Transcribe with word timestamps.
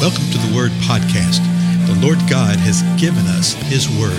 Welcome 0.00 0.30
to 0.30 0.38
the 0.38 0.56
Word 0.56 0.70
Podcast. 0.88 1.44
The 1.86 2.00
Lord 2.00 2.16
God 2.20 2.56
has 2.56 2.80
given 2.98 3.26
us 3.26 3.52
His 3.52 3.86
Word. 4.00 4.16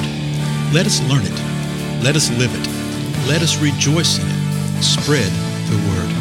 Let 0.72 0.86
us 0.86 1.02
learn 1.10 1.24
it. 1.26 2.04
Let 2.04 2.16
us 2.16 2.30
live 2.38 2.54
it. 2.54 2.68
Let 3.28 3.42
us 3.42 3.60
rejoice 3.60 4.20
in 4.20 4.28
it. 4.30 4.84
Spread 4.84 5.32
the 5.72 5.78
Word. 5.90 6.16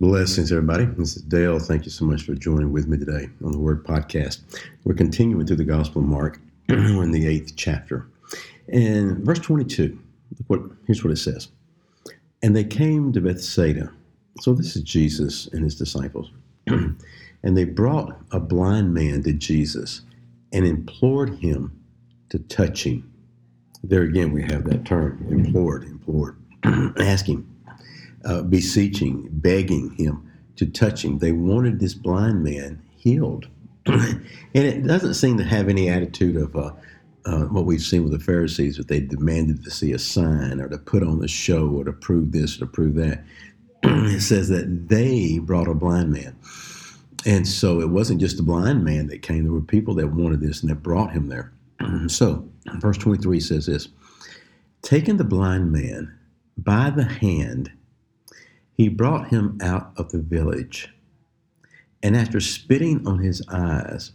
Blessings, 0.00 0.50
everybody. 0.50 0.86
This 0.86 1.16
is 1.16 1.22
Dale. 1.22 1.60
Thank 1.60 1.84
you 1.84 1.92
so 1.92 2.04
much 2.04 2.22
for 2.22 2.34
joining 2.34 2.72
with 2.72 2.88
me 2.88 2.98
today 2.98 3.28
on 3.44 3.52
the 3.52 3.58
Word 3.60 3.84
Podcast. 3.84 4.40
We're 4.82 4.94
continuing 4.94 5.46
through 5.46 5.58
the 5.58 5.64
Gospel 5.64 6.02
of 6.02 6.08
Mark. 6.08 6.40
We're 6.68 6.76
in 7.04 7.12
the 7.12 7.28
eighth 7.28 7.52
chapter. 7.54 8.08
And 8.68 9.18
verse 9.18 9.38
22, 9.40 9.98
what, 10.46 10.60
here's 10.86 11.02
what 11.04 11.12
it 11.12 11.16
says. 11.16 11.48
And 12.42 12.56
they 12.56 12.64
came 12.64 13.12
to 13.12 13.20
Bethsaida. 13.20 13.92
So 14.40 14.54
this 14.54 14.76
is 14.76 14.82
Jesus 14.82 15.46
and 15.48 15.62
his 15.62 15.76
disciples. 15.76 16.30
and 16.66 16.96
they 17.42 17.64
brought 17.64 18.16
a 18.30 18.40
blind 18.40 18.94
man 18.94 19.22
to 19.24 19.32
Jesus 19.32 20.02
and 20.52 20.66
implored 20.66 21.38
him 21.38 21.78
to 22.30 22.38
touch 22.38 22.84
him. 22.84 23.12
There 23.84 24.02
again, 24.02 24.32
we 24.32 24.42
have 24.42 24.64
that 24.64 24.84
term 24.84 25.26
implored, 25.28 25.84
implored, 25.84 26.36
asking, 26.98 27.48
uh, 28.24 28.42
beseeching, 28.42 29.28
begging 29.30 29.90
him 29.96 30.30
to 30.56 30.66
touch 30.66 31.04
him. 31.04 31.18
They 31.18 31.32
wanted 31.32 31.80
this 31.80 31.94
blind 31.94 32.44
man 32.44 32.80
healed. 32.96 33.48
and 33.86 34.24
it 34.54 34.86
doesn't 34.86 35.14
seem 35.14 35.36
to 35.38 35.44
have 35.44 35.68
any 35.68 35.88
attitude 35.88 36.36
of, 36.36 36.54
uh, 36.54 36.72
uh, 37.24 37.44
what 37.44 37.64
we've 37.64 37.82
seen 37.82 38.02
with 38.02 38.12
the 38.12 38.18
Pharisees, 38.18 38.76
that 38.76 38.88
they 38.88 39.00
demanded 39.00 39.62
to 39.64 39.70
see 39.70 39.92
a 39.92 39.98
sign 39.98 40.60
or 40.60 40.68
to 40.68 40.78
put 40.78 41.02
on 41.02 41.22
a 41.22 41.28
show 41.28 41.68
or 41.68 41.84
to 41.84 41.92
prove 41.92 42.32
this 42.32 42.56
or 42.56 42.60
to 42.60 42.66
prove 42.66 42.94
that. 42.96 43.24
it 43.82 44.20
says 44.20 44.48
that 44.48 44.88
they 44.88 45.38
brought 45.38 45.68
a 45.68 45.74
blind 45.74 46.12
man. 46.12 46.36
And 47.24 47.46
so 47.46 47.80
it 47.80 47.90
wasn't 47.90 48.20
just 48.20 48.40
a 48.40 48.42
blind 48.42 48.84
man 48.84 49.06
that 49.08 49.22
came, 49.22 49.44
there 49.44 49.52
were 49.52 49.60
people 49.60 49.94
that 49.94 50.08
wanted 50.08 50.40
this 50.40 50.62
and 50.62 50.70
that 50.70 50.82
brought 50.82 51.12
him 51.12 51.28
there. 51.28 51.52
so, 52.08 52.48
verse 52.78 52.98
23 52.98 53.40
says 53.40 53.66
this 53.66 53.88
Taking 54.82 55.16
the 55.16 55.24
blind 55.24 55.70
man 55.70 56.18
by 56.56 56.90
the 56.90 57.04
hand, 57.04 57.70
he 58.76 58.88
brought 58.88 59.28
him 59.28 59.58
out 59.62 59.92
of 59.96 60.10
the 60.10 60.18
village. 60.18 60.92
And 62.02 62.16
after 62.16 62.40
spitting 62.40 63.06
on 63.06 63.20
his 63.20 63.42
eyes 63.48 64.12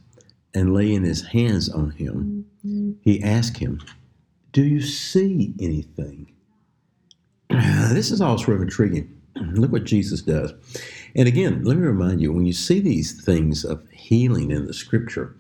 and 0.58 0.74
laying 0.74 1.04
his 1.04 1.24
hands 1.24 1.70
on 1.70 1.92
him, 1.92 2.46
mm-hmm. 2.66 2.92
he 3.02 3.22
asked 3.22 3.58
him, 3.58 3.80
Do 4.54 4.64
you 4.64 4.82
see 4.82 5.54
anything? 5.60 6.34
This 7.94 8.12
is 8.12 8.20
all 8.22 8.38
sort 8.38 8.58
of 8.58 8.64
intriguing. 8.64 9.16
Look 9.36 9.72
what 9.72 9.86
Jesus 9.86 10.22
does. 10.22 10.54
And 11.16 11.28
again, 11.28 11.64
let 11.64 11.78
me 11.78 11.84
remind 11.84 12.22
you 12.22 12.34
when 12.34 12.46
you 12.46 12.54
see 12.54 12.80
these 12.80 13.24
things 13.24 13.64
of 13.64 13.88
healing 13.92 14.52
in 14.52 14.66
the 14.66 14.74
scripture, 14.74 15.36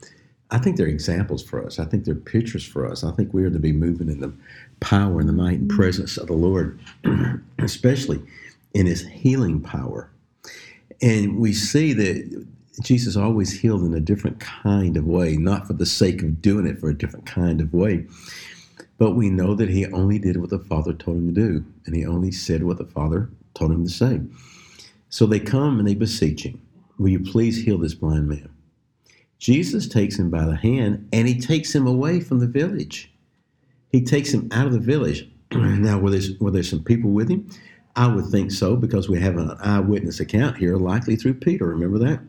I 0.49 0.59
think 0.59 0.77
they're 0.77 0.87
examples 0.87 1.43
for 1.43 1.65
us. 1.65 1.77
I 1.77 1.85
think 1.85 2.05
they're 2.05 2.15
pictures 2.15 2.65
for 2.65 2.89
us. 2.89 3.03
I 3.03 3.11
think 3.11 3.33
we 3.33 3.43
are 3.43 3.49
to 3.49 3.59
be 3.59 3.73
moving 3.73 4.09
in 4.09 4.21
the 4.21 4.33
power 4.79 5.19
and 5.19 5.27
the 5.27 5.33
might 5.33 5.59
and 5.59 5.67
mm-hmm. 5.67 5.77
presence 5.77 6.17
of 6.17 6.27
the 6.27 6.33
Lord, 6.33 6.79
especially 7.59 8.21
in 8.73 8.85
his 8.85 9.05
healing 9.05 9.59
power. 9.61 10.09
And 11.01 11.37
we 11.37 11.53
see 11.53 11.93
that 11.93 12.47
Jesus 12.81 13.15
always 13.15 13.59
healed 13.59 13.83
in 13.83 13.93
a 13.93 13.99
different 13.99 14.39
kind 14.39 14.97
of 14.97 15.05
way, 15.05 15.35
not 15.35 15.65
for 15.65 15.73
the 15.73 15.85
sake 15.85 16.21
of 16.21 16.41
doing 16.41 16.67
it 16.67 16.79
for 16.79 16.89
a 16.89 16.97
different 16.97 17.25
kind 17.25 17.59
of 17.59 17.73
way. 17.73 18.05
But 18.97 19.11
we 19.11 19.29
know 19.29 19.55
that 19.55 19.69
he 19.69 19.85
only 19.87 20.19
did 20.19 20.37
what 20.37 20.49
the 20.49 20.59
Father 20.59 20.93
told 20.93 21.17
him 21.17 21.33
to 21.33 21.41
do, 21.41 21.65
and 21.85 21.95
he 21.95 22.05
only 22.05 22.31
said 22.31 22.63
what 22.63 22.77
the 22.77 22.85
Father 22.85 23.29
told 23.53 23.71
him 23.71 23.83
to 23.83 23.91
say. 23.91 24.21
So 25.09 25.25
they 25.25 25.39
come 25.39 25.79
and 25.79 25.87
they 25.87 25.95
beseech 25.95 26.43
him, 26.43 26.61
Will 26.97 27.09
you 27.09 27.19
please 27.19 27.63
heal 27.63 27.77
this 27.77 27.93
blind 27.93 28.27
man? 28.27 28.49
Jesus 29.39 29.87
takes 29.87 30.17
him 30.17 30.29
by 30.29 30.45
the 30.45 30.55
hand 30.55 31.07
and 31.13 31.27
he 31.27 31.39
takes 31.39 31.73
him 31.73 31.85
away 31.85 32.19
from 32.19 32.39
the 32.39 32.47
village. 32.47 33.11
He 33.91 34.03
takes 34.03 34.33
him 34.33 34.49
out 34.51 34.65
of 34.65 34.73
the 34.73 34.79
village. 34.79 35.29
now, 35.51 35.99
were 35.99 36.09
there, 36.09 36.21
were 36.39 36.51
there 36.51 36.63
some 36.63 36.83
people 36.83 37.11
with 37.11 37.29
him? 37.29 37.47
I 37.95 38.07
would 38.07 38.25
think 38.25 38.51
so 38.51 38.75
because 38.75 39.09
we 39.09 39.19
have 39.21 39.37
an 39.37 39.51
eyewitness 39.59 40.19
account 40.19 40.57
here, 40.57 40.75
likely 40.75 41.15
through 41.15 41.35
Peter. 41.35 41.65
Remember 41.65 41.97
that? 41.99 42.19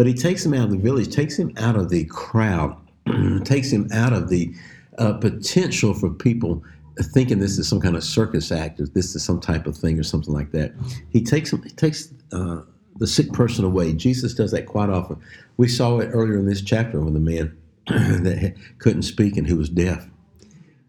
But 0.00 0.06
he 0.06 0.14
takes 0.14 0.46
him 0.46 0.54
out 0.54 0.64
of 0.64 0.70
the 0.70 0.78
village, 0.78 1.14
takes 1.14 1.38
him 1.38 1.52
out 1.58 1.76
of 1.76 1.90
the 1.90 2.06
crowd, 2.06 2.74
takes 3.44 3.70
him 3.70 3.86
out 3.92 4.14
of 4.14 4.30
the 4.30 4.50
uh, 4.96 5.12
potential 5.12 5.92
for 5.92 6.08
people 6.08 6.64
thinking 7.12 7.38
this 7.38 7.58
is 7.58 7.68
some 7.68 7.82
kind 7.82 7.94
of 7.94 8.02
circus 8.02 8.50
act 8.50 8.80
or 8.80 8.86
this 8.86 9.14
is 9.14 9.22
some 9.22 9.38
type 9.38 9.66
of 9.66 9.76
thing 9.76 10.00
or 10.00 10.02
something 10.02 10.32
like 10.32 10.52
that. 10.52 10.72
He 11.10 11.22
takes 11.22 11.52
him, 11.52 11.62
he 11.64 11.68
takes 11.68 12.14
uh, 12.32 12.62
the 12.96 13.06
sick 13.06 13.30
person 13.34 13.62
away. 13.66 13.92
Jesus 13.92 14.32
does 14.32 14.52
that 14.52 14.64
quite 14.64 14.88
often. 14.88 15.20
We 15.58 15.68
saw 15.68 15.98
it 15.98 16.08
earlier 16.14 16.38
in 16.38 16.46
this 16.46 16.62
chapter 16.62 16.98
with 17.02 17.12
the 17.12 17.20
man 17.20 17.54
that 17.86 18.54
couldn't 18.78 19.02
speak 19.02 19.36
and 19.36 19.46
who 19.46 19.58
was 19.58 19.68
deaf. 19.68 20.08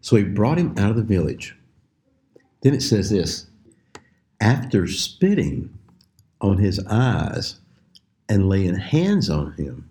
So 0.00 0.16
he 0.16 0.22
brought 0.22 0.56
him 0.56 0.74
out 0.78 0.88
of 0.88 0.96
the 0.96 1.02
village. 1.02 1.54
Then 2.62 2.72
it 2.72 2.80
says 2.80 3.10
this 3.10 3.46
after 4.40 4.86
spitting 4.86 5.68
on 6.40 6.56
his 6.56 6.80
eyes 6.86 7.58
and 8.32 8.48
laying 8.48 8.74
hands 8.74 9.28
on 9.28 9.52
him, 9.52 9.90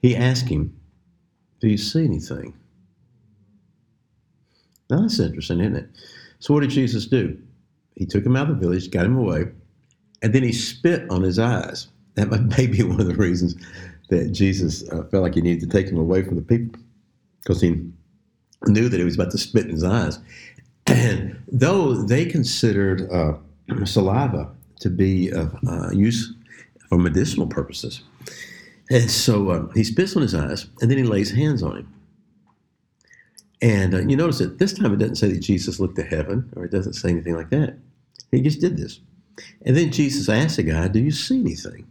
he 0.00 0.16
asked 0.16 0.48
him, 0.48 0.74
Do 1.60 1.68
you 1.68 1.76
see 1.76 2.02
anything? 2.02 2.54
Now 4.88 5.02
that's 5.02 5.18
interesting, 5.20 5.60
isn't 5.60 5.76
it? 5.76 5.90
So 6.38 6.54
what 6.54 6.60
did 6.60 6.70
Jesus 6.70 7.04
do? 7.04 7.38
He 7.96 8.06
took 8.06 8.24
him 8.24 8.34
out 8.34 8.48
of 8.48 8.58
the 8.58 8.66
village, 8.66 8.90
got 8.90 9.04
him 9.04 9.18
away, 9.18 9.44
and 10.22 10.32
then 10.34 10.42
he 10.42 10.52
spit 10.52 11.08
on 11.10 11.22
his 11.22 11.38
eyes. 11.38 11.88
That 12.14 12.30
may 12.56 12.66
be 12.66 12.82
one 12.82 12.98
of 13.00 13.08
the 13.08 13.14
reasons 13.14 13.56
that 14.08 14.32
Jesus 14.32 14.88
uh, 14.88 15.04
felt 15.10 15.22
like 15.22 15.34
he 15.34 15.42
needed 15.42 15.70
to 15.70 15.76
take 15.76 15.92
him 15.92 15.98
away 15.98 16.22
from 16.22 16.36
the 16.36 16.42
people 16.42 16.80
because 17.42 17.60
he 17.60 17.86
knew 18.66 18.88
that 18.88 18.96
he 18.98 19.04
was 19.04 19.16
about 19.16 19.32
to 19.32 19.38
spit 19.38 19.66
in 19.66 19.70
his 19.72 19.84
eyes. 19.84 20.18
And 20.86 21.42
though 21.52 21.92
they 21.92 22.24
considered 22.24 23.06
uh, 23.12 23.34
saliva 23.84 24.50
to 24.80 24.88
be 24.88 25.28
of 25.28 25.54
uh, 25.68 25.90
use 25.90 26.32
for 26.88 26.98
medicinal 26.98 27.46
purposes, 27.46 28.02
and 28.90 29.10
so 29.10 29.50
uh, 29.50 29.66
he 29.74 29.84
spits 29.84 30.16
on 30.16 30.22
his 30.22 30.34
eyes 30.34 30.66
and 30.80 30.90
then 30.90 30.98
he 30.98 31.04
lays 31.04 31.30
hands 31.30 31.62
on 31.62 31.78
him. 31.78 31.94
And 33.62 33.94
uh, 33.94 34.00
you 34.00 34.16
notice 34.16 34.38
that 34.38 34.58
this 34.58 34.74
time 34.74 34.92
it 34.92 34.98
doesn't 34.98 35.16
say 35.16 35.28
that 35.28 35.40
Jesus 35.40 35.80
looked 35.80 35.96
to 35.96 36.02
heaven 36.02 36.52
or 36.54 36.64
it 36.64 36.70
doesn't 36.70 36.92
say 36.94 37.10
anything 37.10 37.34
like 37.34 37.50
that. 37.50 37.78
He 38.30 38.40
just 38.40 38.60
did 38.60 38.76
this. 38.76 39.00
And 39.64 39.76
then 39.76 39.90
Jesus 39.90 40.28
asked 40.28 40.56
the 40.56 40.64
guy, 40.64 40.88
Do 40.88 41.00
you 41.00 41.10
see 41.10 41.40
anything? 41.40 41.86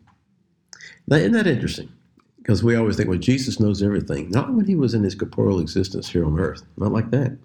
Now, 1.08 1.18
isn't 1.18 1.32
that 1.32 1.48
interesting? 1.48 1.90
Because 2.38 2.64
we 2.64 2.76
always 2.76 2.98
think, 2.98 3.10
well, 3.10 3.18
Jesus 3.18 3.60
knows 3.60 3.82
everything. 3.82 4.30
Not 4.30 4.54
when 4.54 4.66
he 4.66 4.76
was 4.76 4.94
in 4.94 5.04
his 5.04 5.16
corporeal 5.16 5.60
existence 5.60 6.10
here 6.10 6.26
on 6.26 6.40
earth. 6.40 6.62
Not 6.78 6.92
like 6.92 7.10
that. 7.12 7.38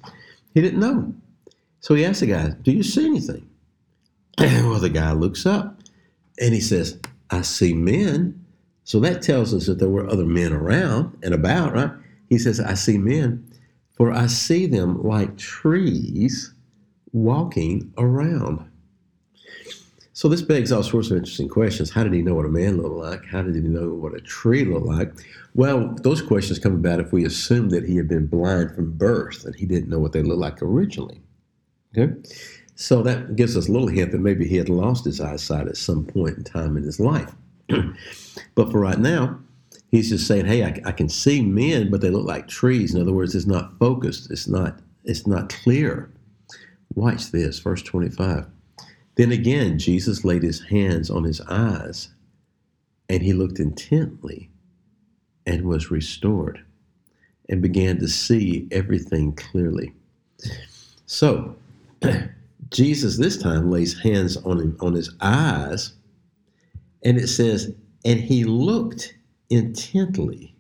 He 0.55 0.61
didn't 0.61 0.81
know. 0.81 1.15
So 1.81 1.95
he 1.95 2.05
asked 2.05 2.21
the 2.21 2.27
guy, 2.27 2.51
Do 2.63 2.73
you 2.73 2.83
see 2.83 3.07
anything? 3.07 3.49
well, 4.39 4.79
the 4.79 4.91
guy 4.91 5.13
looks 5.13 5.47
up 5.47 5.81
and 6.41 6.53
he 6.53 6.61
says, 6.61 6.99
I 7.31 7.43
see 7.43 7.75
men. 7.75 8.44
So 8.84 9.00
that 9.00 9.22
tells 9.22 9.53
us 9.53 9.66
that 9.66 9.78
there 9.78 9.89
were 9.89 10.09
other 10.09 10.25
men 10.25 10.53
around 10.53 11.19
and 11.22 11.34
about, 11.34 11.75
right? 11.75 11.91
He 12.28 12.39
says, 12.39 12.61
I 12.61 12.75
see 12.75 12.99
men, 12.99 13.47
for 13.97 14.12
I 14.12 14.27
see 14.27 14.66
them 14.66 15.03
like 15.03 15.37
trees 15.37 16.55
walking 17.12 17.93
around. 17.99 18.71
So 20.12 20.28
this 20.28 20.43
begs 20.43 20.72
all 20.72 20.83
sorts 20.83 21.11
of 21.11 21.17
interesting 21.17 21.49
questions. 21.49 21.91
How 21.91 22.03
did 22.03 22.12
he 22.12 22.22
know 22.22 22.34
what 22.34 22.44
a 22.44 22.49
man 22.49 22.83
looked 22.83 22.97
like? 22.97 23.25
How 23.27 23.41
did 23.41 23.55
he 23.55 23.61
know 23.61 23.91
what 23.91 24.15
a 24.15 24.21
tree 24.21 24.65
looked 24.65 24.87
like? 24.87 25.12
Well, 25.55 25.94
those 26.03 26.21
questions 26.21 26.59
come 26.59 26.75
about 26.75 26.99
if 26.99 27.12
we 27.12 27.25
assume 27.25 27.69
that 27.70 27.85
he 27.85 27.97
had 27.97 28.08
been 28.08 28.26
blind 28.26 28.75
from 28.75 28.93
birth 28.93 29.44
and 29.44 29.55
he 29.55 29.64
didn't 29.64 29.88
know 29.88 30.00
what 30.00 30.12
they 30.12 30.23
looked 30.23 30.41
like 30.41 30.61
originally. 30.61 31.20
Okay? 31.97 32.14
So 32.81 33.03
that 33.03 33.35
gives 33.35 33.57
us 33.57 33.69
a 33.69 33.73
little 33.73 33.89
hint 33.89 34.13
that 34.13 34.21
maybe 34.21 34.47
he 34.47 34.57
had 34.57 34.69
lost 34.69 35.05
his 35.05 35.21
eyesight 35.21 35.67
at 35.67 35.77
some 35.77 36.05
point 36.05 36.39
in 36.39 36.45
time 36.45 36.77
in 36.77 36.85
his 36.85 37.01
life. 37.01 37.35
but 38.55 38.71
for 38.71 38.79
right 38.79 39.01
now, 39.01 39.41
he's 39.91 40.11
just 40.11 40.29
saying, 40.29 40.47
"Hey, 40.47 40.63
I, 40.63 40.81
I, 40.85 40.93
can 40.93 41.09
see 41.09 41.43
men, 41.43 41.91
but 41.91 42.03
they 42.03 42.09
look 42.09 42.25
like 42.25 42.47
trees." 42.47 42.95
In 42.95 43.01
other 43.01 43.13
words, 43.13 43.35
it's 43.35 43.49
not 43.49 43.77
focused. 43.81 44.31
It's 44.31 44.47
not. 44.47 44.79
It's 45.03 45.27
not 45.27 45.49
clear. 45.49 46.09
Watch 46.95 47.33
this, 47.33 47.59
verse 47.59 47.83
twenty-five. 47.83 48.47
Then 49.17 49.33
again, 49.33 49.81
Jesus 49.81 50.25
laid 50.25 50.45
his 50.45 50.63
hands 50.67 51.11
on 51.11 51.25
his 51.25 51.41
eyes, 51.49 52.11
and 53.09 53.25
he 53.25 53.33
looked 53.33 53.59
intently, 53.59 54.51
and 55.45 55.65
was 55.65 55.91
restored, 55.91 56.65
and 57.49 57.61
began 57.61 57.99
to 57.99 58.07
see 58.07 58.69
everything 58.71 59.33
clearly. 59.33 59.95
So 61.07 61.57
Jesus 62.70 63.19
this 63.19 63.37
time 63.37 63.70
lays 63.70 63.99
hands 64.00 64.37
on 64.38 64.59
him 64.61 64.76
on 64.81 64.94
his 64.94 65.15
eyes, 65.20 65.93
and 67.03 67.17
it 67.19 67.29
says, 67.29 67.75
and 68.05 68.20
he 68.20 68.44
looked 68.44 69.17
intently. 69.50 70.55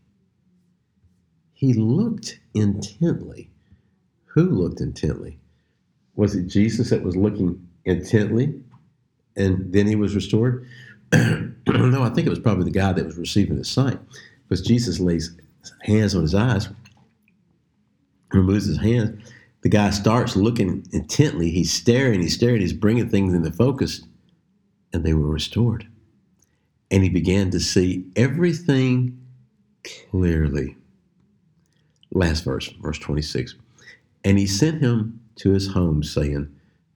He 1.54 1.74
looked 1.74 2.40
intently. 2.54 3.50
Who 4.26 4.50
looked 4.50 4.80
intently? 4.80 5.38
Was 6.14 6.34
it 6.34 6.46
Jesus 6.46 6.90
that 6.90 7.02
was 7.02 7.16
looking 7.16 7.68
intently 7.84 8.62
and 9.36 9.72
then 9.72 9.86
he 9.86 9.96
was 9.96 10.14
restored? 10.14 10.66
no, 11.12 12.02
I 12.02 12.10
think 12.10 12.26
it 12.26 12.30
was 12.30 12.38
probably 12.38 12.64
the 12.64 12.70
guy 12.70 12.92
that 12.92 13.04
was 13.04 13.16
receiving 13.16 13.56
his 13.56 13.68
sight 13.68 13.98
because 14.42 14.64
Jesus 14.64 15.00
lays 15.00 15.36
hands 15.82 16.14
on 16.14 16.22
his 16.22 16.34
eyes, 16.34 16.68
removes 18.32 18.66
his 18.66 18.78
hand. 18.78 19.22
The 19.62 19.68
guy 19.68 19.90
starts 19.90 20.36
looking 20.36 20.86
intently. 20.92 21.50
He's 21.50 21.72
staring, 21.72 22.20
he's 22.20 22.34
staring, 22.34 22.60
he's 22.60 22.72
bringing 22.72 23.08
things 23.08 23.34
into 23.34 23.50
focus, 23.50 24.02
and 24.92 25.04
they 25.04 25.14
were 25.14 25.28
restored. 25.28 25.86
And 26.90 27.02
he 27.02 27.08
began 27.08 27.50
to 27.50 27.60
see 27.60 28.06
everything 28.16 29.18
clearly. 30.10 30.76
Last 32.12 32.44
verse, 32.44 32.68
verse 32.80 32.98
26. 32.98 33.56
And 34.24 34.38
he 34.38 34.46
sent 34.46 34.80
him 34.80 35.20
to 35.36 35.52
his 35.52 35.68
home, 35.68 36.02
saying, 36.02 36.48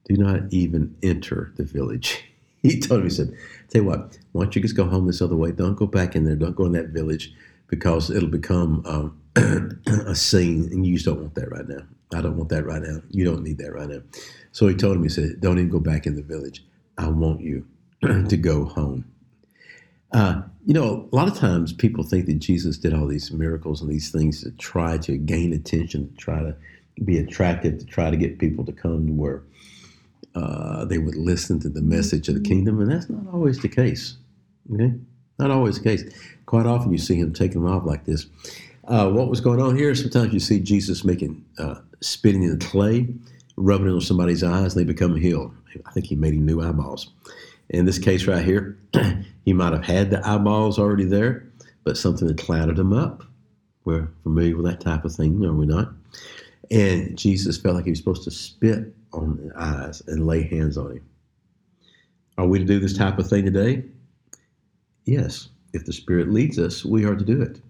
Do 0.05 0.17
not 0.17 0.51
even 0.51 0.95
enter 1.03 1.53
the 1.57 1.63
village. 1.63 2.23
He 2.63 2.79
told 2.79 3.01
him, 3.01 3.07
He 3.07 3.13
said, 3.13 3.33
Tell 3.67 3.81
you 3.81 3.87
what, 3.89 4.17
why 4.31 4.43
don't 4.43 4.55
you 4.55 4.61
just 4.61 4.77
go 4.77 4.85
home 4.85 5.05
this 5.05 5.21
other 5.21 5.35
way? 5.35 5.51
Don't 5.51 5.75
go 5.75 5.85
back 5.85 6.15
in 6.15 6.23
there. 6.23 6.37
Don't 6.37 6.55
go 6.55 6.63
in 6.63 6.71
that 6.71 6.91
village 6.91 7.33
because 7.75 8.11
it'll 8.11 8.29
become 8.29 8.83
um, 8.85 9.81
a 10.07 10.13
scene, 10.13 10.69
and 10.71 10.85
you 10.85 10.93
just 10.93 11.05
don't 11.07 11.19
want 11.19 11.33
that 11.33 11.49
right 11.49 11.67
now. 11.67 11.81
I 12.13 12.21
don't 12.21 12.37
want 12.37 12.49
that 12.49 12.65
right 12.65 12.81
now. 12.83 13.01
You 13.09 13.25
don't 13.25 13.41
need 13.41 13.57
that 13.57 13.73
right 13.73 13.89
now. 13.89 14.01
So 14.51 14.67
he 14.67 14.75
told 14.75 14.97
him, 14.97 15.03
He 15.03 15.09
said, 15.09 15.41
Don't 15.41 15.57
even 15.57 15.69
go 15.69 15.79
back 15.79 16.05
in 16.05 16.15
the 16.15 16.21
village. 16.21 16.63
I 16.99 17.07
want 17.07 17.41
you 17.41 17.65
to 18.03 18.37
go 18.37 18.65
home. 18.65 19.05
Uh, 20.11 20.43
you 20.63 20.75
know, 20.75 21.09
a 21.11 21.15
lot 21.15 21.27
of 21.27 21.35
times 21.35 21.73
people 21.73 22.03
think 22.03 22.27
that 22.27 22.37
Jesus 22.37 22.77
did 22.77 22.93
all 22.93 23.07
these 23.07 23.31
miracles 23.31 23.81
and 23.81 23.89
these 23.89 24.11
things 24.11 24.43
to 24.43 24.51
try 24.51 24.99
to 24.99 25.17
gain 25.17 25.51
attention, 25.51 26.09
to 26.09 26.15
try 26.15 26.39
to 26.43 26.55
be 27.03 27.17
attractive, 27.17 27.79
to 27.79 27.85
try 27.85 28.11
to 28.11 28.17
get 28.17 28.37
people 28.37 28.63
to 28.65 28.71
come 28.71 29.07
to 29.07 29.13
where 29.13 29.41
uh, 30.35 30.85
they 30.85 30.99
would 30.99 31.15
listen 31.15 31.59
to 31.61 31.69
the 31.69 31.81
message 31.81 32.29
of 32.29 32.35
the 32.35 32.41
kingdom, 32.41 32.79
and 32.79 32.91
that's 32.91 33.09
not 33.09 33.33
always 33.33 33.59
the 33.59 33.67
case. 33.67 34.17
Okay, 34.71 34.93
not 35.39 35.51
always 35.51 35.79
the 35.79 35.83
case. 35.83 36.03
Quite 36.45 36.65
often, 36.65 36.91
you 36.91 36.97
see 36.97 37.15
him 37.15 37.33
taking 37.33 37.63
them 37.63 37.71
off 37.71 37.85
like 37.85 38.05
this. 38.05 38.27
Uh, 38.87 39.09
what 39.09 39.29
was 39.29 39.41
going 39.41 39.61
on 39.61 39.77
here? 39.77 39.95
Sometimes 39.95 40.33
you 40.33 40.39
see 40.39 40.59
Jesus 40.59 41.03
making 41.03 41.43
uh, 41.57 41.75
spitting 42.01 42.43
in 42.43 42.57
the 42.57 42.65
clay, 42.65 43.07
rubbing 43.55 43.87
it 43.87 43.93
on 43.93 44.01
somebody's 44.01 44.43
eyes, 44.43 44.75
and 44.75 44.81
they 44.81 44.91
become 44.91 45.15
healed. 45.15 45.53
I 45.85 45.91
think 45.91 46.05
he 46.05 46.15
made 46.15 46.33
him 46.33 46.45
new 46.45 46.61
eyeballs. 46.61 47.11
In 47.69 47.85
this 47.85 47.97
case 47.97 48.27
right 48.27 48.43
here, 48.43 48.77
he 49.45 49.53
might 49.53 49.73
have 49.73 49.85
had 49.85 50.09
the 50.09 50.25
eyeballs 50.27 50.77
already 50.77 51.05
there, 51.05 51.47
but 51.83 51.97
something 51.97 52.27
had 52.27 52.37
clouded 52.37 52.75
them 52.75 52.93
up. 52.93 53.23
We're 53.85 54.09
familiar 54.23 54.55
with 54.55 54.65
that 54.65 54.81
type 54.81 55.05
of 55.05 55.13
thing, 55.13 55.43
are 55.45 55.53
we 55.53 55.65
not? 55.65 55.91
And 56.71 57.17
Jesus 57.17 57.57
felt 57.57 57.75
like 57.75 57.85
he 57.85 57.91
was 57.91 57.99
supposed 57.99 58.23
to 58.23 58.31
spit 58.31 58.93
on 59.11 59.37
the 59.37 59.59
eyes 59.59 60.01
and 60.07 60.25
lay 60.25 60.43
hands 60.43 60.77
on 60.77 60.91
him. 60.91 61.05
Are 62.37 62.47
we 62.47 62.59
to 62.59 62.65
do 62.65 62.79
this 62.79 62.97
type 62.97 63.19
of 63.19 63.27
thing 63.27 63.45
today? 63.45 63.83
Yes. 65.05 65.49
If 65.73 65.85
the 65.85 65.93
Spirit 65.93 66.29
leads 66.29 66.59
us, 66.59 66.85
we 66.85 67.05
are 67.05 67.15
to 67.15 67.25
do 67.25 67.41
it. 67.41 67.61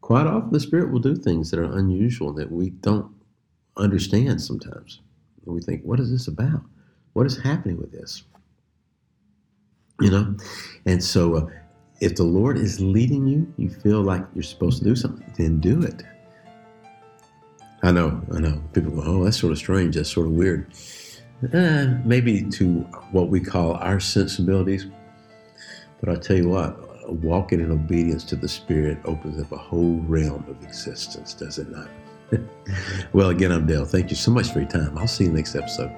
Quite 0.00 0.26
often, 0.26 0.52
the 0.52 0.60
Spirit 0.60 0.90
will 0.90 1.00
do 1.00 1.14
things 1.14 1.50
that 1.50 1.60
are 1.60 1.78
unusual 1.78 2.32
that 2.34 2.50
we 2.50 2.70
don't 2.70 3.10
understand 3.76 4.40
sometimes. 4.40 5.00
We 5.44 5.60
think, 5.60 5.82
what 5.82 6.00
is 6.00 6.10
this 6.10 6.28
about? 6.28 6.62
What 7.14 7.26
is 7.26 7.40
happening 7.40 7.78
with 7.78 7.92
this? 7.92 8.22
You 10.00 10.10
know? 10.10 10.36
And 10.86 11.02
so, 11.02 11.36
uh, 11.36 11.46
if 12.00 12.16
the 12.16 12.24
Lord 12.24 12.56
is 12.56 12.80
leading 12.80 13.26
you, 13.26 13.52
you 13.56 13.68
feel 13.70 14.00
like 14.02 14.24
you're 14.34 14.42
supposed 14.42 14.78
to 14.78 14.84
do 14.84 14.96
something, 14.96 15.26
then 15.36 15.60
do 15.60 15.82
it. 15.82 16.02
I 17.82 17.90
know, 17.90 18.20
I 18.34 18.40
know. 18.40 18.62
People 18.72 18.92
go, 18.92 19.02
oh, 19.04 19.24
that's 19.24 19.38
sort 19.38 19.52
of 19.52 19.58
strange. 19.58 19.96
That's 19.96 20.12
sort 20.12 20.26
of 20.26 20.32
weird. 20.32 20.72
Eh, 21.52 21.86
maybe 22.04 22.42
to 22.42 22.80
what 23.12 23.28
we 23.28 23.40
call 23.40 23.74
our 23.74 24.00
sensibilities. 24.00 24.86
But 26.00 26.08
I 26.08 26.16
tell 26.16 26.36
you 26.36 26.48
what, 26.48 27.12
walking 27.12 27.60
in 27.60 27.70
obedience 27.70 28.24
to 28.24 28.36
the 28.36 28.48
Spirit 28.48 28.98
opens 29.04 29.40
up 29.40 29.52
a 29.52 29.56
whole 29.56 29.96
realm 30.06 30.44
of 30.48 30.62
existence, 30.62 31.34
does 31.34 31.58
it 31.58 31.68
not? 31.70 31.88
well, 33.12 33.30
again, 33.30 33.52
I'm 33.52 33.66
Dale. 33.66 33.84
Thank 33.84 34.10
you 34.10 34.16
so 34.16 34.30
much 34.30 34.52
for 34.52 34.60
your 34.60 34.68
time. 34.68 34.96
I'll 34.96 35.08
see 35.08 35.24
you 35.24 35.32
next 35.32 35.54
episode. 35.56 35.92